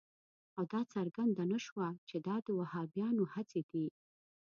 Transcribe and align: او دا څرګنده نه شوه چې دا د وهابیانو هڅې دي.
او 0.57 0.63
دا 0.73 0.81
څرګنده 0.93 1.43
نه 1.53 1.59
شوه 1.65 1.87
چې 2.07 2.15
دا 2.27 2.35
د 2.45 2.47
وهابیانو 2.59 3.23
هڅې 3.33 3.61
دي. 3.71 3.87